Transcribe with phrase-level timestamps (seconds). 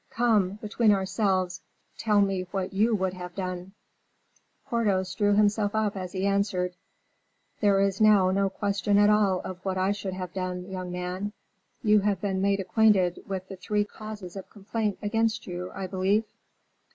[0.09, 1.61] Come, between ourselves,
[1.95, 3.73] tell me what you would have done?"
[4.65, 6.73] Porthos drew himself up as he answered:
[7.59, 11.33] "There is now no question at all of what I should have done, young man;
[11.83, 16.23] you have been made acquainted with the three causes of complaint against you, I believe?"